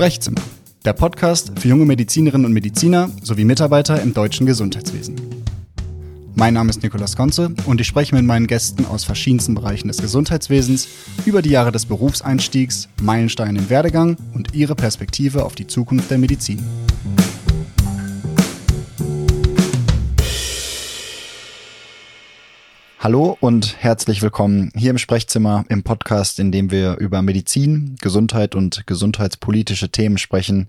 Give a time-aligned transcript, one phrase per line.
[0.00, 0.40] Sprechzimmer,
[0.86, 5.16] der Podcast für junge Medizinerinnen und Mediziner sowie Mitarbeiter im deutschen Gesundheitswesen.
[6.34, 9.98] Mein Name ist Nikolaus Konze und ich spreche mit meinen Gästen aus verschiedensten Bereichen des
[9.98, 10.88] Gesundheitswesens
[11.26, 16.16] über die Jahre des Berufseinstiegs, Meilensteine im Werdegang und ihre Perspektive auf die Zukunft der
[16.16, 16.64] Medizin.
[23.02, 28.54] Hallo und herzlich willkommen hier im Sprechzimmer im Podcast, in dem wir über Medizin, Gesundheit
[28.54, 30.68] und gesundheitspolitische Themen sprechen.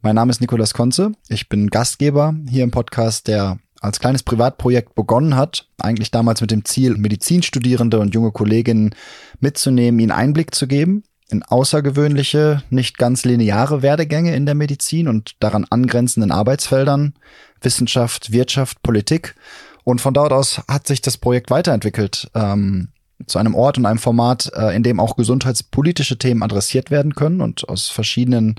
[0.00, 1.10] Mein Name ist Nikolas Konze.
[1.28, 6.52] Ich bin Gastgeber hier im Podcast, der als kleines Privatprojekt begonnen hat, eigentlich damals mit
[6.52, 8.94] dem Ziel, Medizinstudierende und junge Kolleginnen
[9.40, 15.34] mitzunehmen, ihnen Einblick zu geben in außergewöhnliche, nicht ganz lineare Werdegänge in der Medizin und
[15.40, 17.14] daran angrenzenden Arbeitsfeldern,
[17.60, 19.34] Wissenschaft, Wirtschaft, Politik
[19.86, 22.88] und von dort aus hat sich das Projekt weiterentwickelt ähm,
[23.24, 27.40] zu einem Ort und einem Format, äh, in dem auch gesundheitspolitische Themen adressiert werden können
[27.40, 28.56] und aus verschiedenen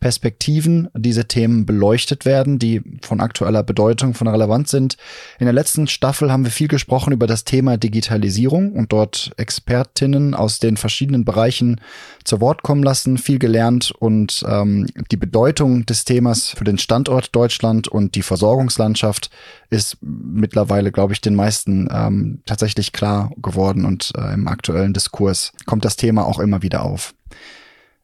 [0.00, 4.96] Perspektiven diese Themen beleuchtet werden, die von aktueller Bedeutung, von Relevanz sind.
[5.38, 10.34] In der letzten Staffel haben wir viel gesprochen über das Thema Digitalisierung und dort Expertinnen
[10.34, 11.80] aus den verschiedenen Bereichen
[12.24, 17.36] zu Wort kommen lassen, viel gelernt und ähm, die Bedeutung des Themas für den Standort
[17.36, 19.30] Deutschland und die Versorgungslandschaft
[19.68, 25.52] ist mittlerweile, glaube ich, den meisten ähm, tatsächlich klar geworden und äh, im aktuellen Diskurs
[25.66, 27.14] kommt das Thema auch immer wieder auf.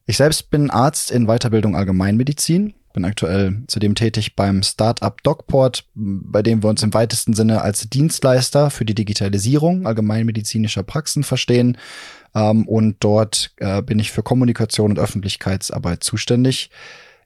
[0.09, 6.41] Ich selbst bin Arzt in Weiterbildung Allgemeinmedizin, bin aktuell zudem tätig beim Startup DocPort, bei
[6.41, 11.77] dem wir uns im weitesten Sinne als Dienstleister für die Digitalisierung allgemeinmedizinischer Praxen verstehen.
[12.33, 16.69] Ähm, und dort äh, bin ich für Kommunikation und Öffentlichkeitsarbeit zuständig.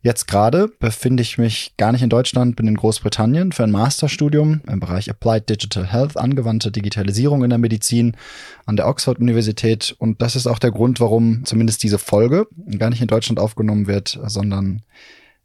[0.03, 4.61] Jetzt gerade befinde ich mich gar nicht in Deutschland, bin in Großbritannien für ein Masterstudium
[4.67, 8.17] im Bereich Applied Digital Health, angewandte Digitalisierung in der Medizin
[8.65, 9.95] an der Oxford-Universität.
[9.99, 12.47] Und das ist auch der Grund, warum zumindest diese Folge
[12.79, 14.81] gar nicht in Deutschland aufgenommen wird, sondern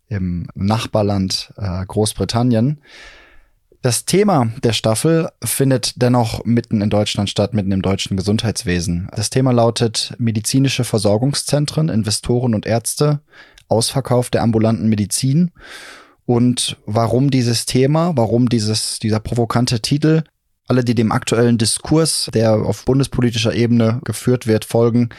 [0.08, 2.80] im Nachbarland äh, Großbritannien.
[3.83, 9.08] Das Thema der Staffel findet dennoch mitten in Deutschland statt, mitten im deutschen Gesundheitswesen.
[9.14, 13.20] Das Thema lautet medizinische Versorgungszentren, Investoren und Ärzte,
[13.68, 15.52] Ausverkauf der ambulanten Medizin
[16.27, 20.24] und warum dieses Thema, warum dieses, dieser provokante Titel,
[20.68, 25.10] alle, die dem aktuellen Diskurs, der auf bundespolitischer Ebene geführt wird, folgen,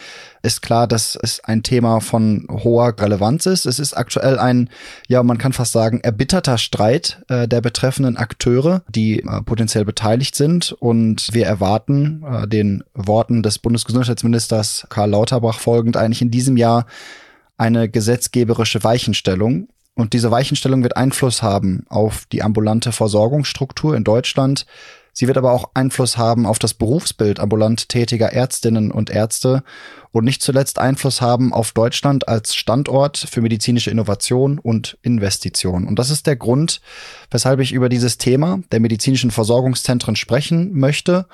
[0.44, 3.66] ist klar, dass es ein Thema von hoher Relevanz ist.
[3.66, 4.70] Es ist aktuell ein,
[5.08, 10.36] ja, man kann fast sagen, erbitterter Streit äh, der betreffenden Akteure, die äh, potenziell beteiligt
[10.36, 10.74] sind.
[10.74, 16.86] Und wir erwarten äh, den Worten des Bundesgesundheitsministers Karl Lauterbach folgend eigentlich in diesem Jahr
[17.58, 19.68] eine gesetzgeberische Weichenstellung.
[19.96, 24.66] Und diese Weichenstellung wird Einfluss haben auf die ambulante Versorgungsstruktur in Deutschland.
[25.18, 29.64] Sie wird aber auch Einfluss haben auf das Berufsbild ambulant tätiger Ärztinnen und Ärzte
[30.12, 35.88] und nicht zuletzt Einfluss haben auf Deutschland als Standort für medizinische Innovation und Investition.
[35.88, 36.82] Und das ist der Grund,
[37.32, 41.26] weshalb ich über dieses Thema der medizinischen Versorgungszentren sprechen möchte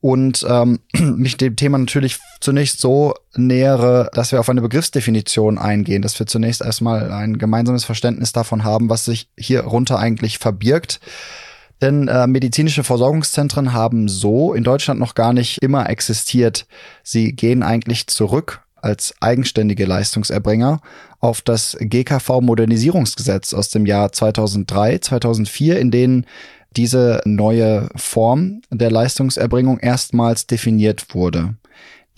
[0.00, 6.00] und ähm, mich dem Thema natürlich zunächst so nähere, dass wir auf eine Begriffsdefinition eingehen,
[6.00, 11.00] dass wir zunächst erstmal ein gemeinsames Verständnis davon haben, was sich hier runter eigentlich verbirgt.
[11.82, 16.66] Denn äh, medizinische Versorgungszentren haben so in Deutschland noch gar nicht immer existiert.
[17.02, 20.80] Sie gehen eigentlich zurück als eigenständige Leistungserbringer
[21.20, 26.26] auf das GKV Modernisierungsgesetz aus dem Jahr 2003, 2004, in denen
[26.76, 31.54] diese neue Form der Leistungserbringung erstmals definiert wurde.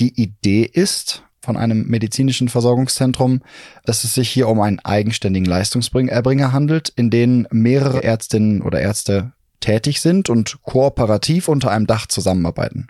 [0.01, 3.41] Die Idee ist von einem medizinischen Versorgungszentrum,
[3.85, 9.33] dass es sich hier um einen eigenständigen Leistungserbringer handelt, in denen mehrere Ärztinnen oder Ärzte
[9.61, 12.89] tätig sind und kooperativ unter einem Dach zusammenarbeiten.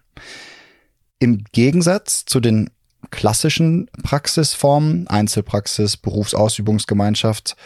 [1.18, 2.70] Im Gegensatz zu den
[3.10, 7.56] klassischen Praxisformen, Einzelpraxis, Berufsausübungsgemeinschaft,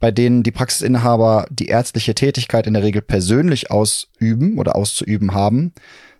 [0.00, 5.72] bei denen die Praxisinhaber die ärztliche Tätigkeit in der Regel persönlich ausüben oder auszuüben haben,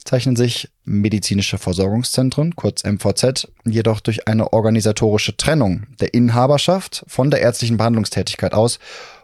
[0.05, 7.41] zeichnen sich medizinische Versorgungszentren, kurz MVZ, jedoch durch eine organisatorische Trennung der Inhaberschaft von der
[7.41, 8.79] ärztlichen Behandlungstätigkeit aus.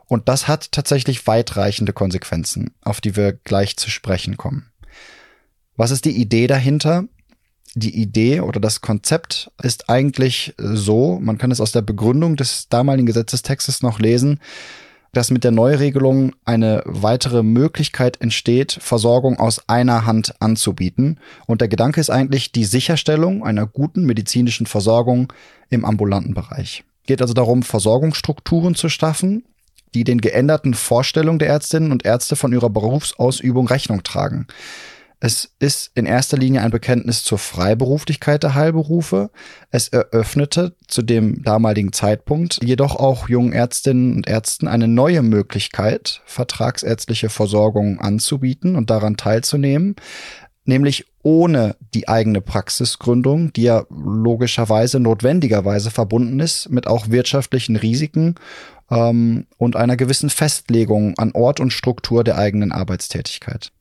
[0.09, 4.71] Und das hat tatsächlich weitreichende Konsequenzen, auf die wir gleich zu sprechen kommen.
[5.77, 7.05] Was ist die Idee dahinter?
[7.75, 12.69] die Idee oder das Konzept ist eigentlich so, man kann es aus der Begründung des
[12.69, 14.41] damaligen Gesetzestextes noch lesen,
[15.13, 21.19] dass mit der Neuregelung eine weitere Möglichkeit entsteht, Versorgung aus einer Hand anzubieten.
[21.47, 25.33] Und der Gedanke ist eigentlich die Sicherstellung einer guten medizinischen Versorgung
[25.71, 26.85] im ambulanten Bereich.
[27.07, 29.45] Geht also darum, Versorgungsstrukturen zu schaffen,
[29.95, 34.47] die den geänderten Vorstellungen der Ärztinnen und Ärzte von ihrer Berufsausübung Rechnung tragen.
[35.21, 39.31] Es ist in erster Linie ein Bekenntnis zur Freiberuflichkeit der Heilberufe.
[39.73, 46.23] Es eröffnete zu dem damaligen Zeitpunkt jedoch auch jungen Ärztinnen und Ärzten eine neue Möglichkeit,
[46.25, 49.97] vertragsärztliche Versorgung anzubieten und daran teilzunehmen,
[50.69, 58.35] nämlich ohne die eigene Praxisgründung, die ja logischerweise notwendigerweise verbunden ist mit auch wirtschaftlichen Risiken
[58.91, 63.73] ähm, und einer gewissen Festlegung an Ort und Struktur der eigenen Arbeitstätigkeit.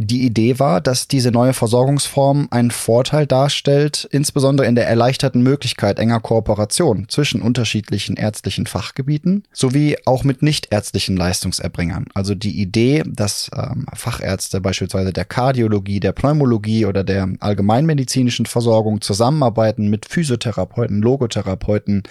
[0.00, 5.98] Die Idee war, dass diese neue Versorgungsform einen Vorteil darstellt, insbesondere in der erleichterten Möglichkeit
[5.98, 12.06] enger Kooperation zwischen unterschiedlichen ärztlichen Fachgebieten sowie auch mit nichtärztlichen Leistungserbringern.
[12.14, 19.00] Also die Idee, dass ähm, Fachärzte beispielsweise der Kardiologie, der Pneumologie oder der allgemeinmedizinischen Versorgung
[19.00, 22.04] zusammenarbeiten mit Physiotherapeuten, Logotherapeuten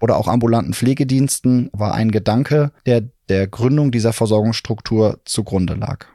[0.00, 6.06] oder auch ambulanten Pflegediensten, war ein Gedanke, der der Gründung dieser Versorgungsstruktur zugrunde lag.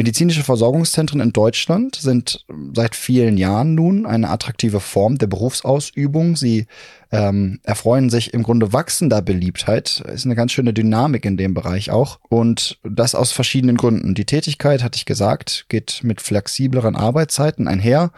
[0.00, 6.36] Medizinische Versorgungszentren in Deutschland sind seit vielen Jahren nun eine attraktive Form der Berufsausübung.
[6.36, 6.68] Sie
[7.12, 10.02] ähm, erfreuen sich im Grunde wachsender Beliebtheit.
[10.10, 12.18] Ist eine ganz schöne Dynamik in dem Bereich auch.
[12.30, 14.14] Und das aus verschiedenen Gründen.
[14.14, 18.10] Die Tätigkeit, hatte ich gesagt, geht mit flexibleren Arbeitszeiten einher.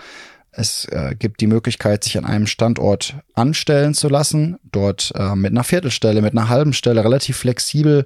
[0.53, 5.51] Es äh, gibt die Möglichkeit, sich an einem Standort anstellen zu lassen, dort äh, mit
[5.51, 8.05] einer Viertelstelle, mit einer halben Stelle relativ flexibel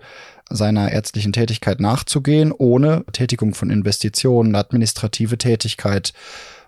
[0.51, 6.13] seiner ärztlichen Tätigkeit nachzugehen, ohne Tätigung von Investitionen, administrative Tätigkeit,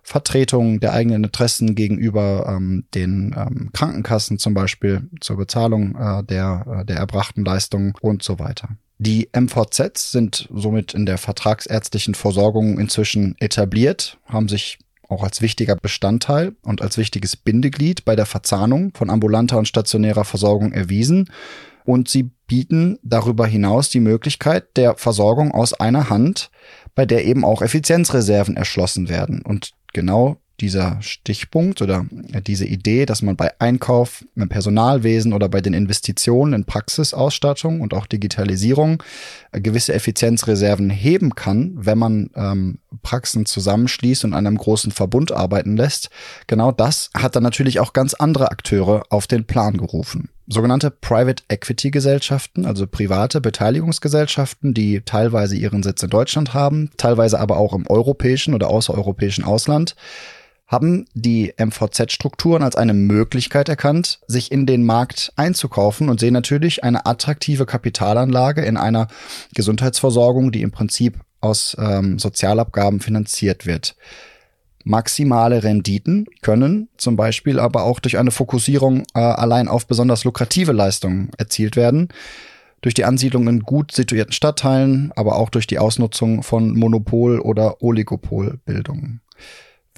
[0.03, 6.81] Vertretung der eigenen Interessen gegenüber ähm, den ähm, Krankenkassen zum Beispiel zur Bezahlung äh, der,
[6.81, 8.71] äh, der erbrachten Leistungen und so weiter.
[8.97, 14.79] Die MVZs sind somit in der vertragsärztlichen Versorgung inzwischen etabliert, haben sich
[15.09, 20.25] auch als wichtiger Bestandteil und als wichtiges Bindeglied bei der Verzahnung von ambulanter und stationärer
[20.25, 21.31] Versorgung erwiesen
[21.89, 26.51] und sie bieten darüber hinaus die Möglichkeit der Versorgung aus einer Hand,
[26.95, 29.41] bei der eben auch Effizienzreserven erschlossen werden.
[29.41, 32.05] Und genau dieser Stichpunkt oder
[32.47, 37.95] diese Idee, dass man bei Einkauf im Personalwesen oder bei den Investitionen in Praxisausstattung und
[37.95, 39.03] auch Digitalisierung
[39.53, 45.33] äh, gewisse Effizienzreserven heben kann, wenn man ähm, Praxen zusammenschließt und an einem großen Verbund
[45.33, 46.11] arbeiten lässt,
[46.49, 51.45] genau das hat dann natürlich auch ganz andere Akteure auf den Plan gerufen sogenannte Private
[51.49, 57.75] Equity Gesellschaften, also private Beteiligungsgesellschaften, die teilweise ihren Sitz in Deutschland haben, teilweise aber auch
[57.75, 59.95] im europäischen oder außereuropäischen Ausland,
[60.67, 66.85] haben die MVZ-Strukturen als eine Möglichkeit erkannt, sich in den Markt einzukaufen und sehen natürlich
[66.85, 69.09] eine attraktive Kapitalanlage in einer
[69.55, 73.97] Gesundheitsversorgung, die im Prinzip aus ähm, Sozialabgaben finanziert wird.
[74.85, 80.73] Maximale Renditen können zum Beispiel aber auch durch eine Fokussierung äh, allein auf besonders lukrative
[80.73, 82.09] Leistungen erzielt werden.
[82.81, 87.83] Durch die Ansiedlung in gut situierten Stadtteilen, aber auch durch die Ausnutzung von Monopol- oder
[87.83, 89.21] Oligopolbildungen.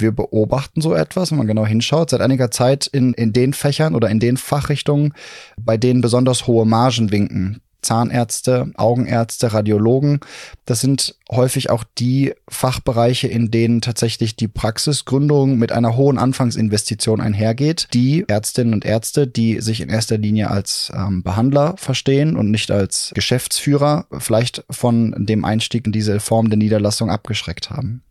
[0.00, 3.94] Wir beobachten so etwas, wenn man genau hinschaut, seit einiger Zeit in, in den Fächern
[3.94, 5.12] oder in den Fachrichtungen,
[5.58, 7.60] bei denen besonders hohe Margen winken.
[7.82, 10.20] Zahnärzte, Augenärzte, Radiologen.
[10.64, 17.20] Das sind häufig auch die Fachbereiche, in denen tatsächlich die Praxisgründung mit einer hohen Anfangsinvestition
[17.20, 17.88] einhergeht.
[17.94, 22.70] Die Ärztinnen und Ärzte, die sich in erster Linie als ähm, Behandler verstehen und nicht
[22.70, 28.02] als Geschäftsführer, vielleicht von dem Einstieg in diese Form der Niederlassung abgeschreckt haben.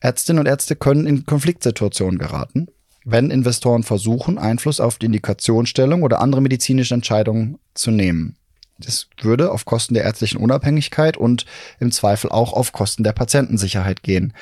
[0.00, 2.68] Ärztinnen und Ärzte können in Konfliktsituationen geraten
[3.10, 8.36] wenn Investoren versuchen, Einfluss auf die Indikationsstellung oder andere medizinische Entscheidungen zu nehmen.
[8.78, 11.44] Das würde auf Kosten der ärztlichen Unabhängigkeit und
[11.80, 14.32] im Zweifel auch auf Kosten der Patientensicherheit gehen.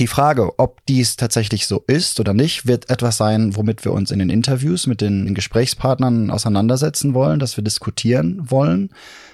[0.00, 4.10] Die Frage, ob dies tatsächlich so ist oder nicht, wird etwas sein, womit wir uns
[4.10, 8.90] in den Interviews mit den Gesprächspartnern auseinandersetzen wollen, dass wir diskutieren wollen.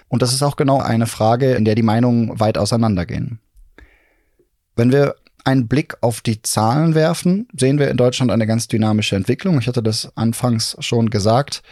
[0.08, 3.40] Und das ist auch genau eine Frage, in der die Meinungen weit auseinandergehen.
[4.76, 9.16] Wenn wir einen Blick auf die Zahlen werfen, sehen wir in Deutschland eine ganz dynamische
[9.16, 9.58] Entwicklung.
[9.58, 11.62] Ich hatte das anfangs schon gesagt.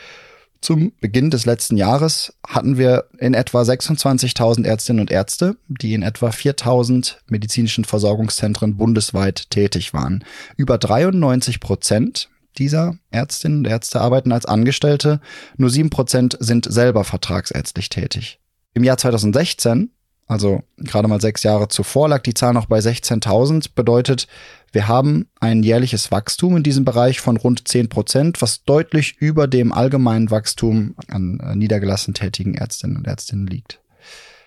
[0.61, 6.03] Zum Beginn des letzten Jahres hatten wir in etwa 26.000 Ärztinnen und Ärzte, die in
[6.03, 10.25] etwa 4.000 medizinischen Versorgungszentren bundesweit tätig waren.
[10.57, 15.21] Über 93 Prozent dieser Ärztinnen und Ärzte arbeiten als Angestellte,
[15.57, 18.41] nur sieben Prozent sind selber vertragsärztlich tätig.
[18.75, 19.91] Im Jahr 2016
[20.29, 24.29] also gerade mal sechs Jahre zuvor lag die Zahl noch bei 16.000, bedeutet,
[24.73, 29.47] wir haben ein jährliches Wachstum in diesem Bereich von rund 10 Prozent, was deutlich über
[29.47, 33.81] dem allgemeinen Wachstum an äh, niedergelassen tätigen Ärztinnen und Ärztinnen liegt.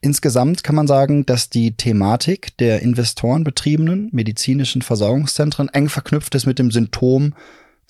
[0.01, 6.59] Insgesamt kann man sagen, dass die Thematik der investorenbetriebenen medizinischen Versorgungszentren eng verknüpft ist mit
[6.59, 7.33] dem Symptom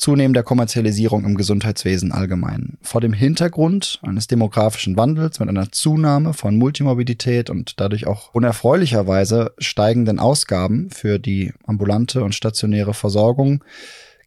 [0.02, 2.80] zunehmender Kommerzialisierung im Gesundheitswesen allgemein.
[2.82, 9.54] Vor dem Hintergrund eines demografischen Wandels mit einer Zunahme von Multimorbidität und dadurch auch unerfreulicherweise
[9.60, 13.64] steigenden Ausgaben für die ambulante und stationäre Versorgung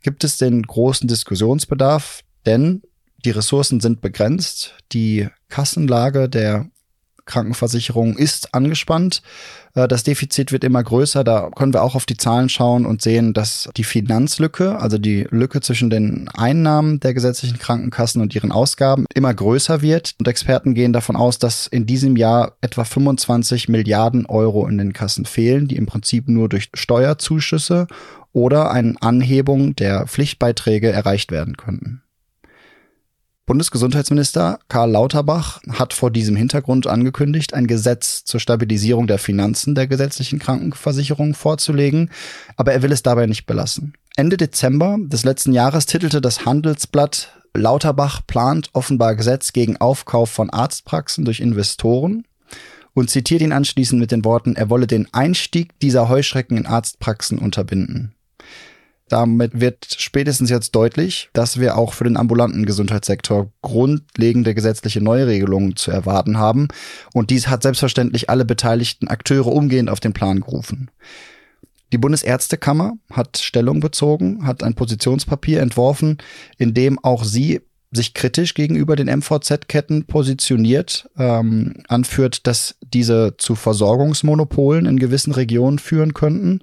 [0.04, 2.82] gibt es den großen Diskussionsbedarf, denn
[3.24, 6.68] die Ressourcen sind begrenzt, die Kassenlage der
[7.26, 9.22] Krankenversicherung ist angespannt.
[9.74, 11.24] Äh, das Defizit wird immer größer.
[11.24, 15.26] Da können wir auch auf die Zahlen schauen und sehen, dass die Finanzlücke, also die
[15.30, 20.14] Lücke zwischen den Einnahmen der gesetzlichen Krankenkassen und ihren Ausgaben immer größer wird.
[20.18, 24.92] Und Experten gehen davon aus, dass in diesem Jahr etwa 25 Milliarden Euro in den
[24.92, 27.86] Kassen fehlen, die im Prinzip nur durch Steuerzuschüsse
[28.32, 32.03] oder eine Anhebung der Pflichtbeiträge erreicht werden könnten.
[33.46, 39.86] Bundesgesundheitsminister Karl Lauterbach hat vor diesem Hintergrund angekündigt, ein Gesetz zur Stabilisierung der Finanzen der
[39.86, 42.10] gesetzlichen Krankenversicherung vorzulegen,
[42.56, 43.92] aber er will es dabei nicht belassen.
[44.16, 50.48] Ende Dezember des letzten Jahres titelte das Handelsblatt Lauterbach plant offenbar Gesetz gegen Aufkauf von
[50.48, 52.24] Arztpraxen durch Investoren
[52.94, 57.38] und zitiert ihn anschließend mit den Worten, er wolle den Einstieg dieser Heuschrecken in Arztpraxen
[57.38, 58.14] unterbinden.
[59.08, 65.76] Damit wird spätestens jetzt deutlich, dass wir auch für den ambulanten Gesundheitssektor grundlegende gesetzliche Neuregelungen
[65.76, 66.68] zu erwarten haben.
[67.12, 70.90] Und dies hat selbstverständlich alle beteiligten Akteure umgehend auf den Plan gerufen.
[71.92, 76.18] Die Bundesärztekammer hat Stellung bezogen, hat ein Positionspapier entworfen,
[76.56, 77.60] in dem auch sie
[77.92, 85.78] sich kritisch gegenüber den MVZ-Ketten positioniert, ähm, anführt, dass diese zu Versorgungsmonopolen in gewissen Regionen
[85.78, 86.62] führen könnten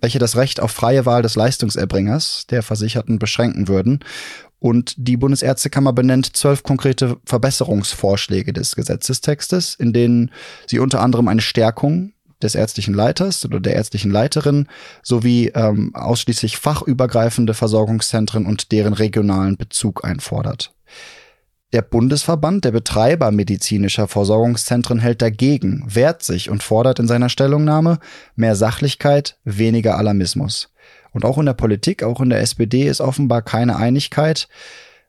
[0.00, 4.00] welche das Recht auf freie Wahl des Leistungserbringers der Versicherten beschränken würden.
[4.60, 10.32] Und die Bundesärztekammer benennt zwölf konkrete Verbesserungsvorschläge des Gesetzestextes, in denen
[10.66, 12.12] sie unter anderem eine Stärkung
[12.42, 14.68] des ärztlichen Leiters oder der ärztlichen Leiterin
[15.02, 20.72] sowie ähm, ausschließlich fachübergreifende Versorgungszentren und deren regionalen Bezug einfordert.
[21.74, 27.98] Der Bundesverband der Betreiber medizinischer Versorgungszentren hält dagegen, wehrt sich und fordert in seiner Stellungnahme
[28.36, 30.70] mehr Sachlichkeit, weniger Alarmismus.
[31.12, 34.48] Und auch in der Politik, auch in der SPD ist offenbar keine Einigkeit.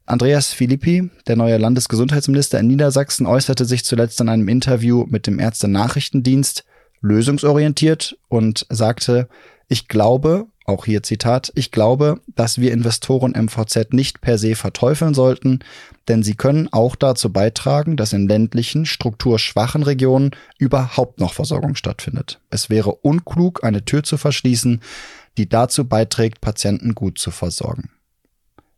[0.06, 5.40] Andreas Philippi, der neue Landesgesundheitsminister in Niedersachsen, äußerte sich zuletzt in einem Interview mit dem
[5.40, 6.66] Ärzte-Nachrichtendienst
[7.00, 9.30] lösungsorientiert und sagte,
[9.70, 15.14] ich glaube, auch hier Zitat, ich glaube, dass wir Investoren MVZ nicht per se verteufeln
[15.14, 15.60] sollten,
[16.08, 22.40] denn sie können auch dazu beitragen, dass in ländlichen, strukturschwachen Regionen überhaupt noch Versorgung stattfindet.
[22.50, 24.82] Es wäre unklug, eine Tür zu verschließen,
[25.38, 27.90] die dazu beiträgt, Patienten gut zu versorgen.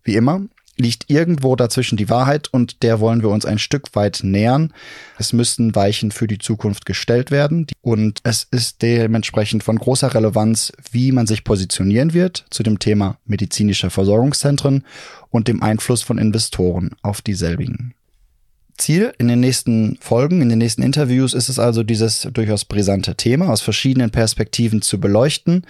[0.04, 0.42] Wie immer,
[0.82, 4.74] liegt irgendwo dazwischen die Wahrheit und der wollen wir uns ein Stück weit nähern.
[5.18, 10.74] Es müssten Weichen für die Zukunft gestellt werden und es ist dementsprechend von großer Relevanz,
[10.92, 14.84] wie man sich positionieren wird zu dem Thema medizinischer Versorgungszentren
[15.30, 17.94] und dem Einfluss von Investoren auf dieselbigen.
[18.78, 23.16] Ziel in den nächsten Folgen, in den nächsten Interviews ist es also, dieses durchaus brisante
[23.16, 25.66] Thema aus verschiedenen Perspektiven zu beleuchten.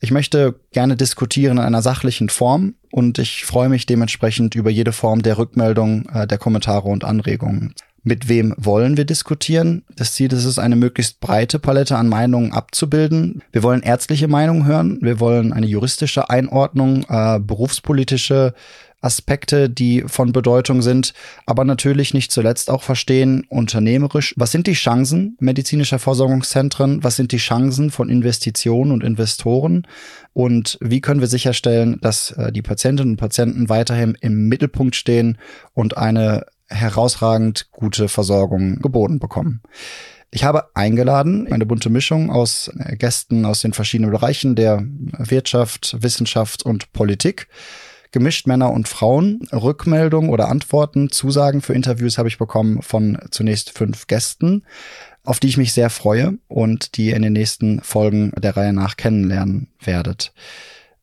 [0.00, 4.92] Ich möchte gerne diskutieren in einer sachlichen Form und ich freue mich dementsprechend über jede
[4.92, 7.74] Form der Rückmeldung, äh, der Kommentare und Anregungen.
[8.08, 9.82] Mit wem wollen wir diskutieren?
[9.96, 13.42] Das Ziel ist es, eine möglichst breite Palette an Meinungen abzubilden.
[13.50, 18.54] Wir wollen ärztliche Meinungen hören, wir wollen eine juristische Einordnung, äh, berufspolitische
[19.00, 21.12] Aspekte, die von Bedeutung sind,
[21.44, 27.32] aber natürlich nicht zuletzt auch verstehen, unternehmerisch, was sind die Chancen medizinischer Versorgungszentren, was sind
[27.32, 29.86] die Chancen von Investitionen und Investoren
[30.32, 35.38] und wie können wir sicherstellen, dass äh, die Patientinnen und Patienten weiterhin im Mittelpunkt stehen
[35.72, 39.62] und eine herausragend gute Versorgung geboten bekommen.
[40.32, 44.82] Ich habe eingeladen, eine bunte Mischung aus äh, Gästen aus den verschiedenen Bereichen der
[45.18, 47.48] Wirtschaft, Wissenschaft und Politik
[48.16, 49.46] gemischt Männer und Frauen.
[49.52, 54.62] Rückmeldungen oder Antworten, Zusagen für Interviews habe ich bekommen von zunächst fünf Gästen,
[55.22, 58.72] auf die ich mich sehr freue und die ihr in den nächsten Folgen der Reihe
[58.72, 60.32] nach kennenlernen werdet.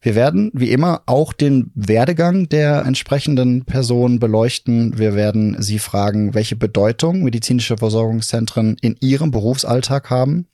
[0.01, 4.97] Wir werden wie immer auch den Werdegang der entsprechenden Person beleuchten.
[4.97, 10.47] Wir werden sie fragen, welche Bedeutung medizinische Versorgungszentren in ihrem Berufsalltag haben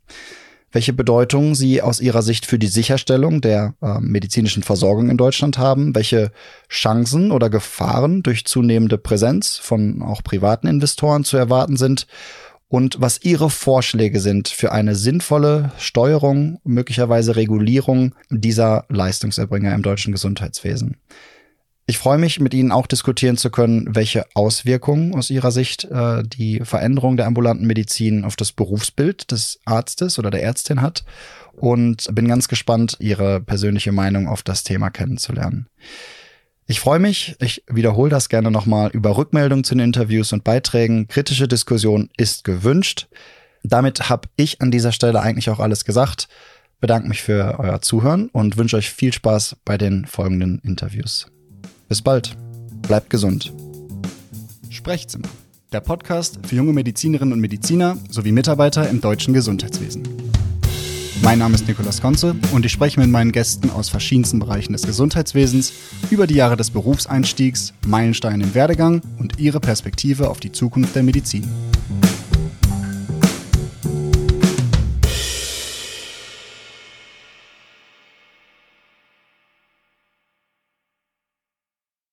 [0.71, 5.57] welche Bedeutung sie aus ihrer Sicht für die Sicherstellung der äh, medizinischen Versorgung in Deutschland
[5.57, 6.31] haben, welche
[6.69, 12.07] Chancen oder Gefahren durch zunehmende Präsenz von auch privaten Investoren zu erwarten sind
[12.67, 20.13] und was ihre Vorschläge sind für eine sinnvolle Steuerung, möglicherweise Regulierung dieser Leistungserbringer im deutschen
[20.13, 20.97] Gesundheitswesen.
[21.89, 26.21] Ich freue mich, mit Ihnen auch diskutieren zu können, welche Auswirkungen aus Ihrer Sicht äh,
[26.23, 31.03] die Veränderung der ambulanten Medizin auf das Berufsbild des Arztes oder der Ärztin hat
[31.53, 35.67] und bin ganz gespannt, Ihre persönliche Meinung auf das Thema kennenzulernen.
[36.67, 41.07] Ich freue mich, ich wiederhole das gerne nochmal, über Rückmeldungen zu den Interviews und Beiträgen.
[41.07, 43.07] Kritische Diskussion ist gewünscht.
[43.63, 46.27] Damit habe ich an dieser Stelle eigentlich auch alles gesagt.
[46.79, 51.25] Bedanke mich für euer Zuhören und wünsche euch viel Spaß bei den folgenden Interviews.
[51.89, 52.37] Bis bald.
[52.83, 53.51] Bleibt gesund.
[54.69, 55.27] Sprechzimmer.
[55.71, 60.03] Der Podcast für junge Medizinerinnen und Mediziner sowie Mitarbeiter im deutschen Gesundheitswesen.
[61.23, 64.83] Mein Name ist Nikolas Konze und ich spreche mit meinen Gästen aus verschiedensten Bereichen des
[64.83, 65.73] Gesundheitswesens
[66.11, 71.01] über die Jahre des Berufseinstiegs, Meilensteine im Werdegang und ihre Perspektive auf die Zukunft der
[71.01, 71.47] Medizin.